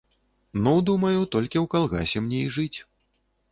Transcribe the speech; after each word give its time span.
Ну, 0.67 0.73
думаю, 0.87 1.19
толькі 1.35 1.57
ў 1.63 1.73
калгасе 1.75 2.25
мне 2.27 2.39
і 2.49 2.51
жыць. 2.59 2.79